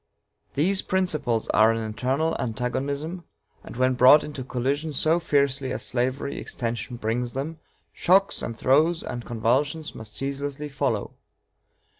These 0.55 0.81
principles 0.81 1.47
are 1.49 1.71
an 1.71 1.87
eternal 1.87 2.35
antagonism, 2.39 3.23
and 3.63 3.75
when 3.77 3.93
brought 3.93 4.23
into 4.23 4.43
collision 4.43 4.93
so 4.93 5.19
fiercely 5.19 5.71
as 5.71 5.85
slavery 5.85 6.39
extension 6.39 6.97
brings 6.97 7.33
them, 7.33 7.59
shocks 7.93 8.41
and 8.41 8.57
throes 8.57 9.03
and 9.03 9.23
convulsions 9.23 9.93
must 9.93 10.15
ceaselessly 10.15 10.69
follow. 10.69 11.13